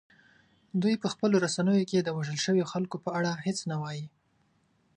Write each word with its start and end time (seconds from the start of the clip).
دوی 0.81 0.95
په 1.03 1.07
خپلو 1.13 1.35
رسنیو 1.45 1.87
کې 1.89 1.99
د 2.01 2.09
وژل 2.17 2.37
شویو 2.45 2.69
خلکو 2.73 2.95
په 3.05 3.09
اړه 3.17 3.31
هیڅ 3.45 3.59
نه 3.71 3.77
وايي 3.81 4.05